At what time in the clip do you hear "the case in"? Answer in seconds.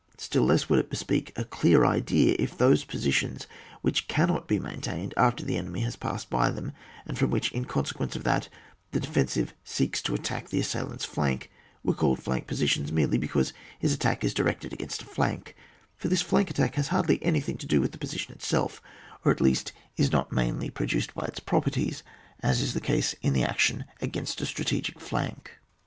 22.73-23.33